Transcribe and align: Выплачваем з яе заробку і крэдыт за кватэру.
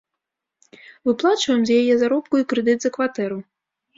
Выплачваем 1.09 1.61
з 1.69 1.77
яе 1.81 1.93
заробку 2.03 2.33
і 2.41 2.47
крэдыт 2.53 2.79
за 2.87 2.93
кватэру. 2.95 3.37